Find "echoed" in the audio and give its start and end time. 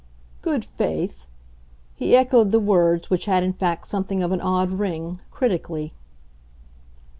2.15-2.51